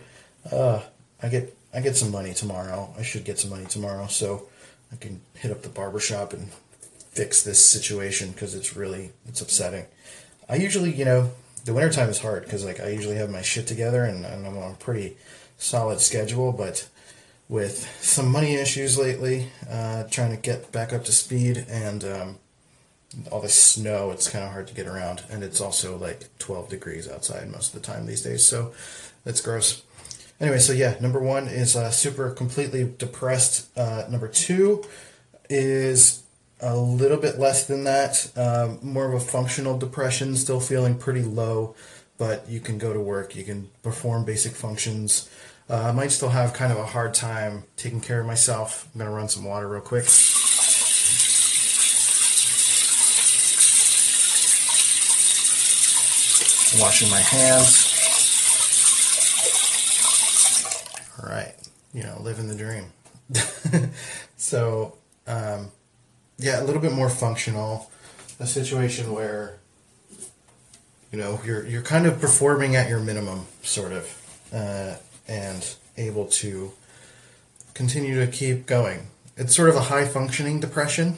Uh, 0.51 0.83
I 1.23 1.29
get 1.29 1.57
I 1.75 1.81
get 1.81 1.97
some 1.97 2.11
money 2.11 2.33
tomorrow. 2.35 2.95
I 2.99 3.03
should 3.03 3.25
get 3.25 3.39
some 3.39 3.51
money 3.51 3.67
tomorrow, 3.67 4.07
so 4.07 4.47
I 4.93 4.97
can 4.97 5.21
hit 5.35 5.51
up 5.51 5.63
the 5.63 5.69
barber 5.69 6.01
shop 6.01 6.33
and 6.33 6.49
fix 7.17 7.43
this 7.43 7.65
situation 7.65 8.31
because 8.31 8.55
it's 8.55 8.77
really 8.77 9.11
it's 9.27 9.41
upsetting. 9.41 9.87
I 10.49 10.57
usually, 10.57 10.93
you 10.93 11.05
know, 11.05 11.31
the 11.65 11.73
wintertime 11.73 12.11
is 12.11 12.21
hard 12.21 12.45
because 12.45 12.65
like 12.65 12.79
I 12.79 12.91
usually 12.91 13.17
have 13.17 13.31
my 13.31 13.43
shit 13.43 13.67
together 13.67 14.05
and, 14.05 14.25
and 14.25 14.47
I'm 14.47 14.57
on 14.59 14.73
a 14.73 14.75
pretty 14.75 15.17
solid 15.57 16.01
schedule, 16.01 16.53
but 16.53 16.89
with 17.49 17.89
some 18.01 18.31
money 18.31 18.55
issues 18.55 18.99
lately, 18.99 19.49
uh, 19.71 20.05
trying 20.05 20.31
to 20.31 20.37
get 20.37 20.71
back 20.73 20.93
up 20.93 21.05
to 21.05 21.13
speed 21.13 21.65
and 21.69 22.05
um, 22.05 22.39
all 23.33 23.41
this 23.41 23.61
snow, 23.61 24.11
it's 24.11 24.29
kind 24.29 24.45
of 24.45 24.51
hard 24.51 24.67
to 24.69 24.75
get 24.75 24.87
around. 24.87 25.23
And 25.31 25.43
it's 25.43 25.61
also 25.61 25.97
like 25.97 26.29
12 26.39 26.69
degrees 26.69 27.09
outside 27.09 27.51
most 27.51 27.75
of 27.75 27.81
the 27.81 27.87
time 27.87 28.07
these 28.07 28.23
days, 28.23 28.45
so 28.45 28.73
that's 29.25 29.41
gross. 29.41 29.83
Anyway, 30.39 30.59
so 30.59 30.73
yeah, 30.75 30.97
number 31.01 31.21
one 31.21 31.47
is 31.47 31.77
uh, 31.77 31.91
super 31.91 32.31
completely 32.31 32.93
depressed. 32.99 33.67
Uh, 33.77 34.05
number 34.11 34.29
two 34.29 34.85
is 35.49 36.23
a 36.67 36.77
little 36.77 37.17
bit 37.17 37.39
less 37.39 37.65
than 37.67 37.85
that, 37.85 38.29
um, 38.37 38.81
more 38.83 39.07
of 39.07 39.15
a 39.15 39.25
functional 39.25 39.79
depression, 39.79 40.35
still 40.35 40.59
feeling 40.59 40.99
pretty 40.99 41.23
low, 41.23 41.77
but 42.19 42.49
you 42.49 42.59
can 42.59 42.77
go 42.77 42.93
to 42.93 42.99
work, 42.99 43.37
you 43.37 43.45
can 43.45 43.71
perform 43.85 44.25
basic 44.25 44.53
functions. 44.53 45.31
Uh, 45.71 45.85
I 45.85 45.93
might 45.93 46.11
still 46.11 46.31
have 46.31 46.55
kind 46.55 46.73
of 46.73 46.79
a 46.79 46.87
hard 46.87 47.15
time 47.15 47.65
taking 47.77 48.01
care 48.01 48.21
of 48.21 48.27
myself. 48.27 48.89
I'm 48.95 48.99
going 48.99 49.11
to 49.11 49.17
run 49.17 49.29
some 49.29 49.45
water 49.45 49.69
real 49.69 49.81
quick. 49.81 50.07
Washing 56.81 57.11
my 57.11 57.21
hands. 57.21 57.85
All 61.23 61.31
right, 61.31 61.55
you 61.95 62.03
know, 62.03 62.19
living 62.21 62.49
the 62.49 62.57
dream. 62.57 62.87
so, 64.37 64.99
um, 65.29 65.71
yeah, 66.39 66.63
a 66.63 66.65
little 66.65 66.83
bit 66.83 66.93
more 66.93 67.11
functional. 67.11 67.91
A 68.39 68.47
situation 68.47 69.13
where 69.13 69.59
you 71.11 71.19
know 71.19 71.41
you're 71.45 71.67
you're 71.67 71.83
kind 71.83 72.07
of 72.07 72.21
performing 72.21 72.77
at 72.77 72.89
your 72.89 73.01
minimum, 73.01 73.47
sort 73.63 73.93
of, 73.93 74.49
uh, 74.53 74.97
and 75.27 75.75
able 75.97 76.27
to 76.27 76.73
continue 77.73 78.21
to 78.21 78.31
keep 78.31 78.67
going. 78.67 79.07
It's 79.37 79.55
sort 79.55 79.71
of 79.71 79.77
a 79.77 79.81
high 79.81 80.07
functioning 80.07 80.61
depression, 80.61 81.17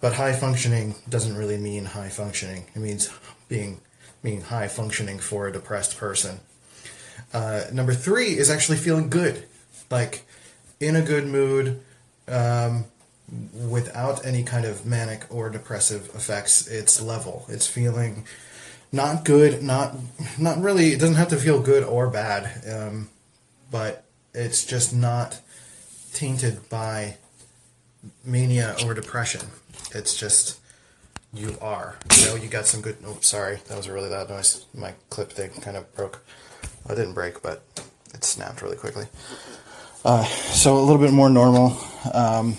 but 0.00 0.14
high 0.14 0.32
functioning 0.32 0.94
doesn't 1.08 1.36
really 1.36 1.58
mean 1.58 1.84
high 1.84 2.08
functioning. 2.08 2.66
It 2.74 2.78
means 2.78 3.10
being 3.48 3.80
being 4.22 4.42
high 4.42 4.68
functioning 4.68 5.18
for 5.18 5.48
a 5.48 5.52
depressed 5.52 5.96
person. 5.96 6.40
Uh, 7.32 7.64
number 7.72 7.94
three 7.94 8.36
is 8.38 8.50
actually 8.50 8.78
feeling 8.78 9.08
good, 9.08 9.44
like 9.90 10.22
in 10.78 10.96
a 10.96 11.02
good 11.02 11.26
mood, 11.26 11.80
um, 12.28 12.84
without 13.52 14.24
any 14.24 14.42
kind 14.42 14.64
of 14.64 14.84
manic 14.84 15.24
or 15.30 15.50
depressive 15.50 16.10
effects. 16.14 16.66
It's 16.66 17.00
level. 17.00 17.46
It's 17.48 17.66
feeling 17.66 18.24
not 18.92 19.24
good, 19.24 19.62
not 19.62 19.96
not 20.38 20.60
really. 20.60 20.92
It 20.92 21.00
doesn't 21.00 21.16
have 21.16 21.28
to 21.28 21.36
feel 21.36 21.60
good 21.60 21.84
or 21.84 22.08
bad, 22.08 22.50
um, 22.68 23.08
but 23.70 24.04
it's 24.34 24.64
just 24.64 24.94
not 24.94 25.40
tainted 26.12 26.68
by 26.68 27.16
mania 28.24 28.76
or 28.84 28.94
depression. 28.94 29.42
It's 29.94 30.16
just 30.16 30.58
you 31.32 31.56
are. 31.60 31.96
You 32.18 32.26
know, 32.26 32.34
you 32.34 32.48
got 32.48 32.66
some 32.66 32.80
good. 32.80 32.96
Oh, 33.06 33.18
sorry, 33.20 33.60
that 33.68 33.76
was 33.76 33.86
a 33.86 33.92
really 33.92 34.08
loud 34.08 34.28
noise. 34.28 34.64
My 34.74 34.94
clip 35.08 35.32
thing 35.32 35.50
kind 35.60 35.76
of 35.76 35.92
broke. 35.94 36.24
Well, 36.84 36.96
it 36.96 37.00
didn't 37.00 37.14
break, 37.14 37.42
but 37.42 37.62
it 38.14 38.24
snapped 38.24 38.62
really 38.62 38.76
quickly. 38.76 39.06
Uh, 40.04 40.24
so 40.24 40.78
a 40.78 40.80
little 40.80 40.98
bit 40.98 41.12
more 41.12 41.28
normal, 41.28 41.76
um, 42.14 42.56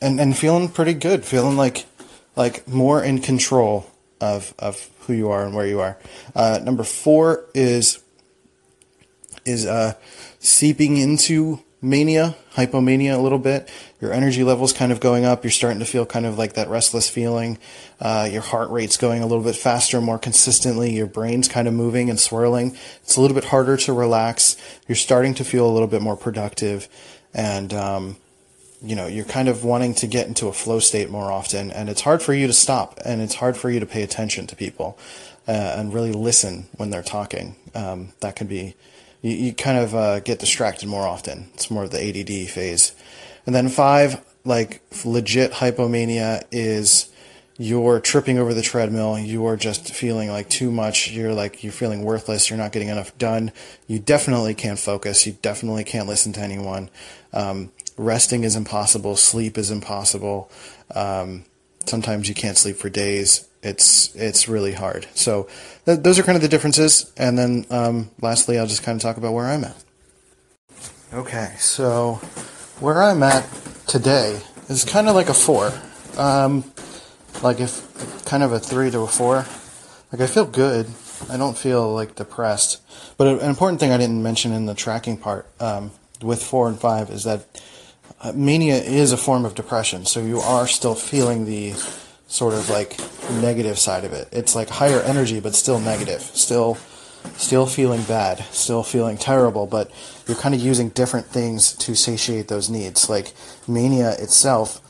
and 0.00 0.20
and 0.20 0.36
feeling 0.36 0.68
pretty 0.68 0.94
good. 0.94 1.24
Feeling 1.24 1.56
like 1.56 1.86
like 2.34 2.68
more 2.68 3.02
in 3.02 3.20
control 3.20 3.90
of 4.20 4.54
of 4.58 4.88
who 5.00 5.12
you 5.12 5.30
are 5.30 5.44
and 5.44 5.54
where 5.54 5.66
you 5.66 5.80
are. 5.80 5.96
Uh, 6.34 6.60
number 6.62 6.84
four 6.84 7.44
is 7.54 8.02
is 9.44 9.64
uh, 9.64 9.94
seeping 10.38 10.96
into 10.96 11.60
mania, 11.80 12.34
hypomania 12.54 13.16
a 13.16 13.20
little 13.20 13.38
bit. 13.38 13.70
Your 14.00 14.12
energy 14.12 14.42
levels 14.42 14.72
kind 14.72 14.92
of 14.92 15.00
going 15.00 15.24
up. 15.24 15.44
You're 15.44 15.50
starting 15.50 15.78
to 15.78 15.84
feel 15.84 16.04
kind 16.04 16.26
of 16.26 16.36
like 16.36 16.54
that 16.54 16.68
restless 16.68 17.08
feeling. 17.08 17.58
Uh, 18.00 18.28
your 18.30 18.42
heart 18.42 18.70
rate's 18.70 18.96
going 18.96 19.22
a 19.22 19.26
little 19.26 19.44
bit 19.44 19.56
faster, 19.56 20.00
more 20.00 20.18
consistently. 20.18 20.94
Your 20.94 21.06
brain's 21.06 21.48
kind 21.48 21.68
of 21.68 21.74
moving 21.74 22.10
and 22.10 22.18
swirling. 22.18 22.76
It's 23.02 23.16
a 23.16 23.20
little 23.20 23.34
bit 23.34 23.44
harder 23.44 23.76
to 23.78 23.92
relax. 23.92 24.56
You're 24.88 24.96
starting 24.96 25.34
to 25.34 25.44
feel 25.44 25.68
a 25.68 25.72
little 25.72 25.88
bit 25.88 26.02
more 26.02 26.16
productive, 26.16 26.88
and 27.32 27.72
um, 27.72 28.16
you 28.82 28.96
know 28.96 29.06
you're 29.06 29.24
kind 29.24 29.48
of 29.48 29.64
wanting 29.64 29.94
to 29.94 30.06
get 30.06 30.28
into 30.28 30.48
a 30.48 30.52
flow 30.52 30.78
state 30.78 31.10
more 31.10 31.30
often. 31.30 31.70
And 31.70 31.88
it's 31.88 32.02
hard 32.02 32.22
for 32.22 32.34
you 32.34 32.46
to 32.46 32.52
stop, 32.52 32.98
and 33.04 33.20
it's 33.20 33.34
hard 33.34 33.56
for 33.56 33.70
you 33.70 33.80
to 33.80 33.86
pay 33.86 34.02
attention 34.02 34.46
to 34.48 34.56
people 34.56 34.98
uh, 35.48 35.74
and 35.76 35.92
really 35.92 36.12
listen 36.12 36.68
when 36.76 36.90
they're 36.90 37.02
talking. 37.02 37.56
Um, 37.74 38.12
that 38.20 38.36
can 38.36 38.46
be 38.46 38.74
you, 39.22 39.32
you 39.32 39.52
kind 39.52 39.78
of 39.78 39.94
uh, 39.94 40.20
get 40.20 40.38
distracted 40.38 40.88
more 40.88 41.06
often. 41.06 41.50
It's 41.54 41.70
more 41.70 41.84
of 41.84 41.90
the 41.90 42.00
ADD 42.00 42.48
phase. 42.50 42.94
And 43.44 43.54
then 43.54 43.68
five, 43.68 44.24
like 44.44 44.82
legit 45.04 45.52
hypomania 45.52 46.42
is 46.50 47.10
you're 47.58 48.00
tripping 48.00 48.38
over 48.38 48.52
the 48.52 48.62
treadmill. 48.62 49.18
You 49.18 49.46
are 49.46 49.56
just 49.56 49.94
feeling 49.94 50.30
like 50.30 50.48
too 50.48 50.70
much. 50.70 51.10
You're 51.10 51.32
like, 51.32 51.64
you're 51.64 51.72
feeling 51.72 52.02
worthless. 52.02 52.50
You're 52.50 52.58
not 52.58 52.72
getting 52.72 52.88
enough 52.88 53.16
done. 53.18 53.52
You 53.86 53.98
definitely 53.98 54.54
can't 54.54 54.78
focus. 54.78 55.26
You 55.26 55.36
definitely 55.40 55.84
can't 55.84 56.06
listen 56.06 56.32
to 56.34 56.40
anyone. 56.40 56.90
Um, 57.32 57.70
resting 57.96 58.44
is 58.44 58.56
impossible. 58.56 59.16
Sleep 59.16 59.58
is 59.58 59.70
impossible. 59.70 60.50
Um, 60.94 61.44
sometimes 61.84 62.28
you 62.28 62.34
can't 62.34 62.56
sleep 62.56 62.76
for 62.76 62.88
days. 62.88 63.48
It's 63.62 64.14
it's 64.14 64.48
really 64.48 64.72
hard. 64.72 65.06
So 65.14 65.48
th- 65.86 66.00
those 66.00 66.18
are 66.18 66.22
kind 66.22 66.36
of 66.36 66.42
the 66.42 66.48
differences. 66.48 67.12
And 67.16 67.38
then 67.38 67.66
um, 67.70 68.10
lastly, 68.20 68.58
I'll 68.58 68.66
just 68.66 68.82
kind 68.82 68.96
of 68.96 69.02
talk 69.02 69.16
about 69.16 69.32
where 69.32 69.46
I'm 69.46 69.64
at. 69.64 69.76
Okay, 71.12 71.54
so 71.58 72.14
where 72.80 73.02
I'm 73.02 73.22
at 73.22 73.48
today 73.86 74.40
is 74.68 74.84
kind 74.84 75.08
of 75.08 75.14
like 75.14 75.28
a 75.28 75.34
four. 75.34 75.72
Um, 76.16 76.64
like 77.42 77.60
if 77.60 78.24
kind 78.24 78.42
of 78.42 78.52
a 78.52 78.58
three 78.58 78.90
to 78.90 79.00
a 79.00 79.06
four. 79.06 79.46
Like 80.12 80.20
I 80.20 80.26
feel 80.26 80.44
good. 80.44 80.86
I 81.30 81.36
don't 81.36 81.56
feel 81.56 81.92
like 81.92 82.14
depressed. 82.14 82.82
But 83.16 83.28
an 83.28 83.48
important 83.48 83.80
thing 83.80 83.92
I 83.92 83.96
didn't 83.96 84.22
mention 84.22 84.52
in 84.52 84.66
the 84.66 84.74
tracking 84.74 85.16
part 85.16 85.48
um, 85.60 85.90
with 86.22 86.42
four 86.42 86.68
and 86.68 86.78
five 86.78 87.10
is 87.10 87.24
that 87.24 87.46
uh, 88.20 88.32
mania 88.34 88.76
is 88.76 89.12
a 89.12 89.16
form 89.16 89.44
of 89.44 89.54
depression. 89.54 90.06
So 90.06 90.20
you 90.20 90.40
are 90.40 90.66
still 90.66 90.94
feeling 90.94 91.44
the 91.44 91.72
sort 92.28 92.54
of 92.54 92.68
like 92.70 92.98
negative 93.40 93.78
side 93.78 94.04
of 94.04 94.12
it. 94.12 94.28
It's 94.32 94.54
like 94.54 94.68
higher 94.68 95.00
energy, 95.00 95.40
but 95.40 95.54
still 95.54 95.78
negative. 95.78 96.20
Still, 96.20 96.76
still 97.36 97.66
feeling 97.66 98.02
bad. 98.02 98.38
Still 98.50 98.82
feeling 98.82 99.16
terrible. 99.16 99.66
But 99.66 99.90
you're 100.26 100.36
kind 100.36 100.54
of 100.54 100.60
using 100.60 100.88
different 100.90 101.26
things 101.26 101.72
to 101.74 101.94
satiate 101.94 102.48
those 102.48 102.68
needs. 102.68 103.08
Like 103.08 103.32
mania 103.68 104.12
itself 104.12 104.80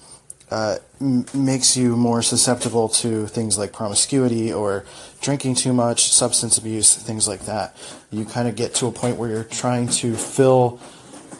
uh, 0.50 0.76
m- 1.00 1.26
makes 1.35 1.76
you 1.76 1.96
more 1.96 2.23
susceptible 2.23 2.88
to 2.88 3.26
things 3.26 3.58
like 3.58 3.73
promiscuity 3.73 4.52
or 4.52 4.85
drinking 5.20 5.56
too 5.56 5.73
much, 5.73 6.08
substance 6.08 6.56
abuse, 6.56 6.94
things 6.94 7.26
like 7.26 7.46
that. 7.46 7.76
You 8.11 8.25
kind 8.25 8.49
of 8.49 8.54
get 8.56 8.75
to 8.76 8.87
a 8.87 8.92
point 8.92 9.16
where 9.16 9.28
you're 9.28 9.44
trying 9.44 9.88
to 9.88 10.14
fill. 10.14 10.80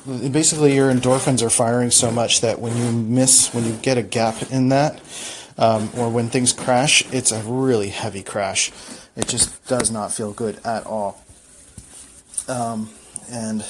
Basically, 0.07 0.75
your 0.75 0.93
endorphins 0.93 1.43
are 1.43 1.51
firing 1.51 1.91
so 1.91 2.13
much 2.13 2.41
that 2.41 2.61
when 2.61 2.77
you 2.77 2.93
miss, 2.93 3.53
when 3.53 3.65
you 3.65 3.73
get 3.83 3.99
a 3.99 4.03
gap 4.03 4.53
in 4.53 4.69
that, 4.69 5.01
um, 5.59 5.91
or 5.97 6.09
when 6.09 6.29
things 6.29 6.53
crash, 6.53 7.05
it's 7.13 7.33
a 7.33 7.43
really 7.43 7.89
heavy 7.89 8.23
crash. 8.23 8.71
It 9.17 9.27
just 9.27 9.67
does 9.67 9.91
not 9.91 10.13
feel 10.13 10.33
good 10.33 10.61
at 10.65 10.87
all. 10.87 11.21
Um, 12.47 12.91
and 13.33 13.65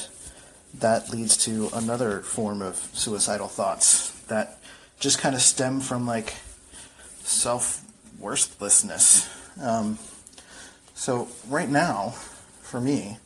that 0.75 1.09
leads 1.09 1.37
to 1.45 1.69
another 1.73 2.19
form 2.19 2.61
of 2.61 2.75
suicidal 2.93 3.47
thoughts 3.47 4.11
that 4.27 4.59
just 4.99 5.17
kind 5.17 5.33
of 5.33 5.41
stem 5.41 5.79
from 5.79 6.05
like 6.05 6.35
self 7.23 7.83
worthlessness. 8.19 9.27
Um, 9.59 9.97
so, 10.93 11.29
right 11.47 11.69
now, 11.69 12.09
for 12.61 12.79
me, 12.79 13.17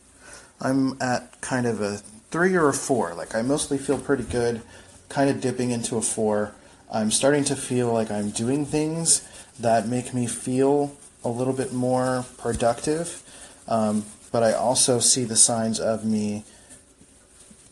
I'm 0.60 0.96
at 1.02 1.40
kind 1.40 1.66
of 1.66 1.80
a 1.80 2.00
three 2.32 2.56
or 2.56 2.68
a 2.68 2.72
four. 2.72 3.14
Like, 3.14 3.34
I 3.36 3.42
mostly 3.42 3.78
feel 3.78 3.98
pretty 3.98 4.24
good, 4.24 4.62
kind 5.08 5.30
of 5.30 5.40
dipping 5.40 5.70
into 5.70 5.96
a 5.96 6.02
four. 6.02 6.54
I'm 6.90 7.10
starting 7.10 7.44
to 7.44 7.54
feel 7.54 7.92
like 7.92 8.10
I'm 8.10 8.30
doing 8.30 8.66
things 8.66 9.22
that 9.60 9.86
make 9.86 10.12
me 10.12 10.26
feel 10.26 10.96
a 11.22 11.28
little 11.28 11.52
bit 11.52 11.72
more 11.72 12.24
productive, 12.38 13.22
um, 13.68 14.04
but 14.32 14.42
I 14.42 14.52
also 14.52 14.98
see 14.98 15.24
the 15.24 15.36
signs 15.36 15.78
of 15.78 16.04
me 16.04 16.44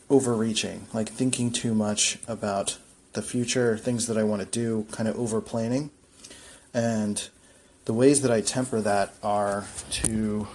overreaching, 0.08 0.86
like 0.92 1.08
thinking 1.08 1.50
too 1.50 1.74
much 1.74 2.18
about 2.28 2.78
the 3.14 3.22
future, 3.22 3.76
things 3.76 4.06
that 4.06 4.16
I 4.16 4.22
want 4.22 4.42
to 4.42 4.46
do, 4.46 4.86
kind 4.92 5.08
of 5.08 5.18
over 5.18 5.40
planning. 5.40 5.90
And 6.72 7.28
the 7.86 7.94
ways 7.94 8.22
that 8.22 8.30
I 8.30 8.40
temper 8.40 8.80
that 8.80 9.14
are 9.22 9.64
to 9.90 10.46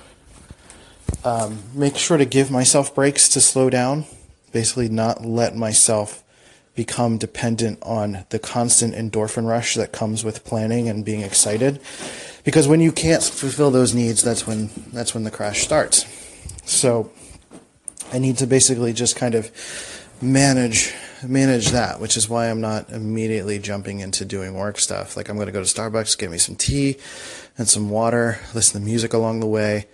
um, 1.24 1.60
make 1.74 1.98
sure 1.98 2.18
to 2.18 2.26
give 2.26 2.52
myself 2.52 2.94
breaks 2.94 3.30
to 3.30 3.42
slow 3.42 3.70
down, 3.70 4.06
basically, 4.52 4.90
not 4.90 5.26
let 5.26 5.56
myself 5.56 6.24
become 6.76 7.18
dependent 7.18 7.80
on 7.82 8.26
the 8.30 8.40
constant 8.40 8.94
endorphin 8.94 9.48
rush 9.48 9.76
that 9.76 9.92
comes 9.92 10.24
with 10.24 10.44
planning 10.44 10.90
and 10.90 11.06
being 11.06 11.22
excited. 11.22 11.80
Because 12.44 12.68
when 12.68 12.82
you 12.82 12.92
can't 12.92 13.24
fulfill 13.24 13.72
those 13.72 13.96
needs, 13.96 14.22
that's 14.22 14.46
when 14.46 14.70
that's 14.92 15.14
when 15.14 15.24
the 15.24 15.32
crash 15.32 15.64
starts. 15.64 16.06
So 16.66 17.12
I 18.14 18.20
need 18.20 18.38
to 18.38 18.48
basically 18.48 18.94
just 18.94 19.16
kind 19.16 19.36
of 19.36 19.52
manage 20.22 20.94
manage 21.24 21.70
that, 21.70 22.00
which 22.00 22.18
is 22.18 22.30
why 22.30 22.50
I'm 22.50 22.62
not 22.62 22.92
immediately 22.92 23.58
jumping 23.58 24.00
into 24.00 24.26
doing 24.26 24.54
work 24.54 24.78
stuff. 24.78 25.18
Like 25.18 25.30
I'm 25.30 25.38
going 25.38 25.48
to 25.48 25.52
go 25.52 25.64
to 25.64 25.66
Starbucks, 25.66 26.18
get 26.18 26.30
me 26.30 26.38
some 26.38 26.56
tea 26.56 26.98
and 27.58 27.68
some 27.68 27.90
water, 27.90 28.40
listen 28.54 28.80
to 28.80 28.86
music 28.86 29.14
along 29.14 29.40
the 29.40 29.48
way, 29.48 29.88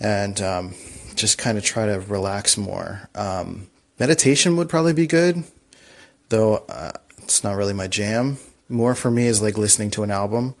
and 0.00 0.40
um, 0.40 0.74
just 1.14 1.38
kind 1.38 1.58
of 1.58 1.64
try 1.64 1.86
to 1.86 2.00
relax 2.00 2.56
more. 2.56 3.08
Um, 3.14 3.68
meditation 3.98 4.56
would 4.56 4.68
probably 4.68 4.92
be 4.92 5.06
good, 5.06 5.44
though 6.28 6.64
uh, 6.68 6.92
it's 7.18 7.44
not 7.44 7.56
really 7.56 7.72
my 7.72 7.86
jam. 7.86 8.38
More 8.68 8.94
for 8.94 9.10
me 9.10 9.26
is 9.26 9.42
like 9.42 9.58
listening 9.58 9.90
to 9.92 10.02
an 10.02 10.10
album. 10.10 10.54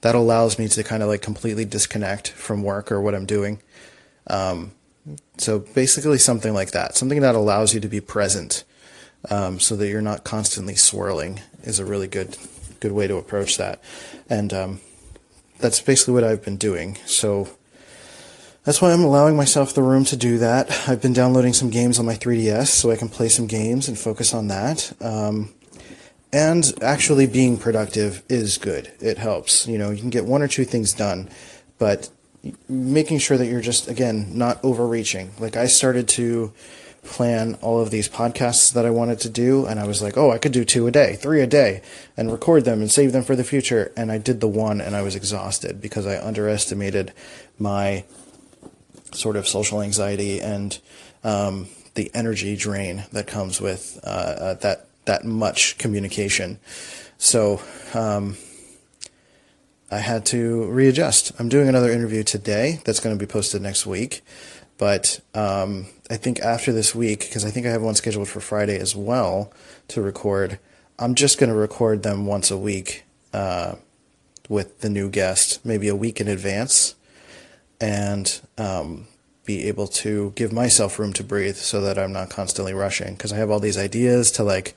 That 0.00 0.14
allows 0.14 0.58
me 0.58 0.68
to 0.68 0.84
kind 0.84 1.02
of 1.02 1.08
like 1.08 1.22
completely 1.22 1.64
disconnect 1.64 2.28
from 2.28 2.62
work 2.62 2.92
or 2.92 3.00
what 3.00 3.14
I'm 3.14 3.26
doing. 3.26 3.60
Um, 4.28 4.72
so 5.38 5.58
basically, 5.58 6.18
something 6.18 6.54
like 6.54 6.72
that, 6.72 6.96
something 6.96 7.20
that 7.20 7.34
allows 7.34 7.74
you 7.74 7.80
to 7.80 7.88
be 7.88 8.00
present, 8.00 8.64
um, 9.30 9.58
so 9.58 9.74
that 9.76 9.88
you're 9.88 10.02
not 10.02 10.24
constantly 10.24 10.74
swirling, 10.74 11.40
is 11.62 11.78
a 11.78 11.84
really 11.84 12.06
good 12.06 12.36
good 12.80 12.92
way 12.92 13.06
to 13.06 13.16
approach 13.16 13.56
that. 13.56 13.82
And 14.28 14.52
um, 14.52 14.80
that's 15.58 15.80
basically 15.80 16.14
what 16.14 16.24
I've 16.24 16.44
been 16.44 16.56
doing. 16.56 16.96
So 17.06 17.48
that's 18.68 18.82
why 18.82 18.92
I'm 18.92 19.02
allowing 19.02 19.34
myself 19.34 19.72
the 19.72 19.82
room 19.82 20.04
to 20.04 20.16
do 20.18 20.36
that. 20.36 20.70
I've 20.86 21.00
been 21.00 21.14
downloading 21.14 21.54
some 21.54 21.70
games 21.70 21.98
on 21.98 22.04
my 22.04 22.16
3DS 22.16 22.66
so 22.66 22.90
I 22.90 22.96
can 22.96 23.08
play 23.08 23.30
some 23.30 23.46
games 23.46 23.88
and 23.88 23.98
focus 23.98 24.34
on 24.34 24.48
that. 24.48 24.92
Um, 25.00 25.54
and 26.34 26.70
actually 26.82 27.26
being 27.26 27.56
productive 27.56 28.22
is 28.28 28.58
good. 28.58 28.92
It 29.00 29.16
helps. 29.16 29.66
You 29.66 29.78
know, 29.78 29.88
you 29.88 30.00
can 30.00 30.10
get 30.10 30.26
one 30.26 30.42
or 30.42 30.48
two 30.48 30.66
things 30.66 30.92
done, 30.92 31.30
but 31.78 32.10
making 32.68 33.20
sure 33.20 33.38
that 33.38 33.46
you're 33.46 33.62
just, 33.62 33.88
again, 33.88 34.36
not 34.36 34.62
overreaching. 34.62 35.30
Like 35.38 35.56
I 35.56 35.66
started 35.66 36.06
to 36.08 36.52
plan 37.04 37.54
all 37.62 37.80
of 37.80 37.90
these 37.90 38.06
podcasts 38.06 38.70
that 38.74 38.84
I 38.84 38.90
wanted 38.90 39.18
to 39.20 39.30
do, 39.30 39.64
and 39.64 39.80
I 39.80 39.86
was 39.86 40.02
like, 40.02 40.18
oh, 40.18 40.30
I 40.30 40.36
could 40.36 40.52
do 40.52 40.66
two 40.66 40.86
a 40.86 40.90
day, 40.90 41.16
three 41.16 41.40
a 41.40 41.46
day, 41.46 41.80
and 42.18 42.30
record 42.30 42.66
them 42.66 42.82
and 42.82 42.90
save 42.90 43.12
them 43.12 43.22
for 43.22 43.34
the 43.34 43.44
future. 43.44 43.92
And 43.96 44.12
I 44.12 44.18
did 44.18 44.40
the 44.40 44.46
one, 44.46 44.82
and 44.82 44.94
I 44.94 45.00
was 45.00 45.16
exhausted 45.16 45.80
because 45.80 46.06
I 46.06 46.22
underestimated 46.22 47.14
my 47.58 48.04
sort 49.12 49.36
of 49.36 49.46
social 49.46 49.82
anxiety 49.82 50.40
and 50.40 50.78
um, 51.24 51.68
the 51.94 52.10
energy 52.14 52.56
drain 52.56 53.04
that 53.12 53.26
comes 53.26 53.60
with 53.60 53.98
uh, 54.04 54.06
uh, 54.06 54.54
that 54.54 54.86
that 55.04 55.24
much 55.24 55.78
communication. 55.78 56.58
So 57.16 57.60
um, 57.94 58.36
I 59.90 59.98
had 59.98 60.26
to 60.26 60.66
readjust. 60.66 61.32
I'm 61.38 61.48
doing 61.48 61.68
another 61.68 61.90
interview 61.90 62.22
today 62.22 62.80
that's 62.84 63.00
going 63.00 63.18
to 63.18 63.18
be 63.18 63.30
posted 63.30 63.62
next 63.62 63.86
week. 63.86 64.22
But 64.76 65.20
um, 65.34 65.86
I 66.08 66.16
think 66.16 66.40
after 66.40 66.72
this 66.72 66.94
week, 66.94 67.20
because 67.20 67.44
I 67.44 67.50
think 67.50 67.66
I 67.66 67.70
have 67.70 67.82
one 67.82 67.96
scheduled 67.96 68.28
for 68.28 68.40
Friday 68.40 68.78
as 68.78 68.94
well 68.94 69.52
to 69.88 70.00
record, 70.00 70.60
I'm 70.98 71.14
just 71.14 71.38
going 71.38 71.50
to 71.50 71.56
record 71.56 72.02
them 72.02 72.26
once 72.26 72.50
a 72.50 72.56
week 72.56 73.04
uh, 73.32 73.74
with 74.48 74.80
the 74.80 74.88
new 74.88 75.10
guest, 75.10 75.64
maybe 75.64 75.88
a 75.88 75.96
week 75.96 76.20
in 76.20 76.28
advance, 76.28 76.94
and 77.80 78.40
um, 78.56 79.06
be 79.44 79.66
able 79.68 79.86
to 79.86 80.32
give 80.36 80.52
myself 80.52 80.98
room 80.98 81.12
to 81.14 81.24
breathe 81.24 81.56
so 81.56 81.80
that 81.80 81.98
I'm 81.98 82.12
not 82.12 82.30
constantly 82.30 82.74
rushing. 82.74 83.14
Because 83.14 83.32
I 83.32 83.36
have 83.36 83.50
all 83.50 83.60
these 83.60 83.78
ideas 83.78 84.30
to 84.32 84.44
like 84.44 84.74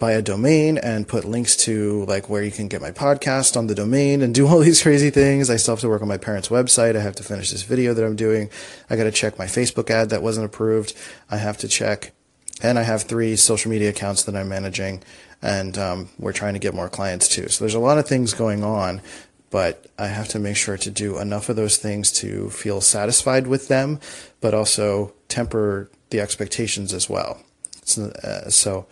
buy 0.00 0.12
a 0.12 0.22
domain 0.22 0.78
and 0.78 1.06
put 1.06 1.26
links 1.26 1.54
to 1.54 2.04
like 2.06 2.28
where 2.28 2.42
you 2.42 2.50
can 2.50 2.66
get 2.66 2.80
my 2.80 2.90
podcast 2.90 3.56
on 3.56 3.66
the 3.66 3.74
domain 3.74 4.22
and 4.22 4.34
do 4.34 4.48
all 4.48 4.58
these 4.66 4.82
crazy 4.82 5.10
things. 5.10 5.48
I 5.48 5.56
still 5.56 5.74
have 5.74 5.80
to 5.80 5.88
work 5.88 6.02
on 6.02 6.08
my 6.08 6.16
parents' 6.16 6.48
website. 6.48 6.96
I 6.96 7.00
have 7.00 7.14
to 7.16 7.22
finish 7.22 7.50
this 7.50 7.62
video 7.62 7.94
that 7.94 8.04
I'm 8.04 8.16
doing. 8.16 8.50
I 8.88 8.96
got 8.96 9.04
to 9.04 9.12
check 9.12 9.38
my 9.38 9.46
Facebook 9.46 9.90
ad 9.90 10.10
that 10.10 10.22
wasn't 10.22 10.46
approved. 10.46 10.96
I 11.30 11.36
have 11.36 11.58
to 11.58 11.68
check, 11.68 12.12
and 12.62 12.78
I 12.78 12.82
have 12.82 13.02
three 13.02 13.36
social 13.36 13.70
media 13.70 13.90
accounts 13.90 14.24
that 14.24 14.34
I'm 14.34 14.48
managing, 14.48 15.02
and 15.42 15.76
um, 15.78 16.08
we're 16.18 16.32
trying 16.32 16.54
to 16.54 16.60
get 16.60 16.74
more 16.74 16.88
clients 16.88 17.28
too. 17.28 17.48
So 17.48 17.62
there's 17.62 17.74
a 17.74 17.78
lot 17.78 17.98
of 17.98 18.08
things 18.08 18.32
going 18.32 18.64
on. 18.64 19.02
But 19.50 19.86
I 19.98 20.06
have 20.06 20.28
to 20.28 20.38
make 20.38 20.56
sure 20.56 20.76
to 20.76 20.90
do 20.90 21.18
enough 21.18 21.48
of 21.48 21.56
those 21.56 21.76
things 21.76 22.12
to 22.12 22.50
feel 22.50 22.80
satisfied 22.80 23.46
with 23.46 23.68
them, 23.68 23.98
but 24.40 24.54
also 24.54 25.12
temper 25.28 25.90
the 26.10 26.20
expectations 26.20 26.92
as 26.92 27.10
well. 27.10 27.42
So, 27.84 28.12
uh, 28.22 28.48
so 28.50 28.86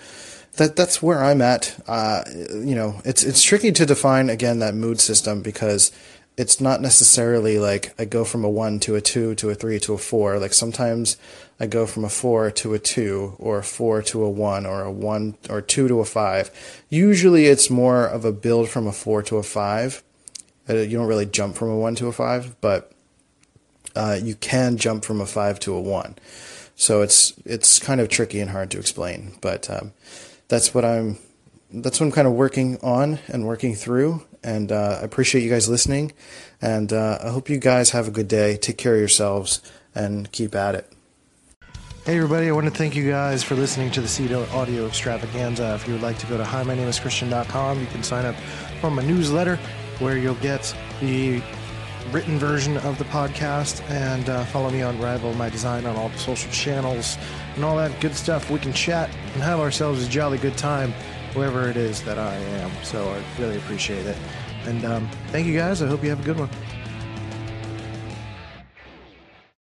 that 0.56 0.76
that's 0.76 1.02
where 1.02 1.22
I'm 1.22 1.40
at. 1.40 1.80
Uh, 1.86 2.24
you 2.28 2.74
know, 2.74 3.00
it's 3.04 3.22
it's 3.22 3.42
tricky 3.42 3.72
to 3.72 3.86
define 3.86 4.28
again 4.28 4.58
that 4.58 4.74
mood 4.74 5.00
system 5.00 5.42
because 5.42 5.92
it's 6.36 6.60
not 6.60 6.80
necessarily 6.80 7.58
like 7.58 7.94
I 7.98 8.04
go 8.04 8.24
from 8.24 8.44
a 8.44 8.50
one 8.50 8.78
to 8.80 8.94
a 8.94 9.00
two 9.00 9.34
to 9.36 9.50
a 9.50 9.54
three 9.54 9.80
to 9.80 9.94
a 9.94 9.98
four. 9.98 10.38
Like 10.38 10.54
sometimes 10.54 11.16
I 11.58 11.66
go 11.66 11.86
from 11.86 12.04
a 12.04 12.08
four 12.08 12.50
to 12.52 12.74
a 12.74 12.78
two 12.78 13.34
or 13.38 13.58
a 13.58 13.64
four 13.64 14.02
to 14.02 14.22
a 14.24 14.30
one 14.30 14.64
or 14.64 14.82
a 14.82 14.92
one 14.92 15.36
or 15.50 15.60
two 15.60 15.88
to 15.88 16.00
a 16.00 16.04
five. 16.04 16.50
Usually 16.88 17.46
it's 17.46 17.70
more 17.70 18.06
of 18.06 18.24
a 18.24 18.32
build 18.32 18.68
from 18.68 18.86
a 18.86 18.92
four 18.92 19.22
to 19.24 19.36
a 19.36 19.42
five. 19.42 20.02
Uh, 20.68 20.76
you 20.76 20.98
don't 20.98 21.06
really 21.06 21.26
jump 21.26 21.56
from 21.56 21.70
a 21.70 21.76
one 21.76 21.94
to 21.96 22.08
a 22.08 22.12
five, 22.12 22.60
but 22.60 22.92
uh, 23.96 24.18
you 24.22 24.34
can 24.34 24.76
jump 24.76 25.04
from 25.04 25.20
a 25.20 25.26
five 25.26 25.58
to 25.60 25.74
a 25.74 25.80
one. 25.80 26.16
So 26.76 27.02
it's 27.02 27.32
it's 27.44 27.78
kind 27.78 28.00
of 28.00 28.08
tricky 28.08 28.40
and 28.40 28.50
hard 28.50 28.70
to 28.70 28.78
explain, 28.78 29.32
but 29.40 29.68
um, 29.68 29.92
that's 30.48 30.74
what 30.74 30.84
I'm 30.84 31.18
that's 31.72 32.00
what 32.00 32.06
I'm 32.06 32.12
kind 32.12 32.28
of 32.28 32.34
working 32.34 32.78
on 32.82 33.18
and 33.28 33.46
working 33.46 33.74
through. 33.74 34.22
And 34.42 34.70
uh, 34.70 34.98
I 35.00 35.04
appreciate 35.04 35.42
you 35.42 35.50
guys 35.50 35.68
listening. 35.68 36.12
And 36.62 36.92
uh, 36.92 37.18
I 37.22 37.30
hope 37.30 37.50
you 37.50 37.58
guys 37.58 37.90
have 37.90 38.08
a 38.08 38.10
good 38.10 38.28
day. 38.28 38.56
Take 38.56 38.78
care 38.78 38.94
of 38.94 39.00
yourselves 39.00 39.60
and 39.94 40.30
keep 40.32 40.54
at 40.54 40.74
it. 40.74 40.92
Hey, 42.06 42.16
everybody, 42.16 42.48
I 42.48 42.52
want 42.52 42.66
to 42.66 42.70
thank 42.70 42.96
you 42.96 43.10
guys 43.10 43.42
for 43.42 43.54
listening 43.54 43.90
to 43.90 44.00
the 44.00 44.08
Seed 44.08 44.32
Audio 44.32 44.86
Extravaganza. 44.86 45.74
If 45.74 45.86
you 45.86 45.92
would 45.92 46.02
like 46.02 46.18
to 46.20 46.26
go 46.26 46.38
to 46.38 46.44
hi, 46.44 46.62
my 46.62 46.74
name 46.74 46.88
is 46.88 46.98
Christian.com, 46.98 47.80
you 47.80 47.86
can 47.86 48.02
sign 48.02 48.24
up 48.24 48.34
for 48.80 48.90
my 48.90 49.02
newsletter 49.02 49.58
where 49.98 50.16
you'll 50.16 50.34
get 50.36 50.74
the 51.00 51.42
written 52.10 52.38
version 52.38 52.76
of 52.78 52.98
the 52.98 53.04
podcast 53.04 53.82
and 53.90 54.28
uh, 54.28 54.44
follow 54.46 54.70
me 54.70 54.82
on 54.82 54.98
Rival 55.00 55.34
My 55.34 55.50
Design 55.50 55.84
on 55.86 55.96
all 55.96 56.08
the 56.08 56.18
social 56.18 56.50
channels 56.50 57.18
and 57.54 57.64
all 57.64 57.76
that 57.76 57.98
good 58.00 58.14
stuff. 58.14 58.50
We 58.50 58.58
can 58.58 58.72
chat 58.72 59.10
and 59.34 59.42
have 59.42 59.60
ourselves 59.60 60.06
a 60.06 60.08
jolly 60.08 60.38
good 60.38 60.56
time, 60.56 60.92
whoever 61.34 61.68
it 61.68 61.76
is 61.76 62.02
that 62.04 62.18
I 62.18 62.34
am. 62.34 62.70
So 62.82 63.08
I 63.08 63.40
really 63.40 63.58
appreciate 63.58 64.06
it. 64.06 64.16
And 64.64 64.84
um, 64.84 65.08
thank 65.28 65.46
you 65.46 65.56
guys. 65.56 65.82
I 65.82 65.86
hope 65.86 66.02
you 66.02 66.10
have 66.10 66.20
a 66.20 66.24
good 66.24 66.38
one. 66.38 66.50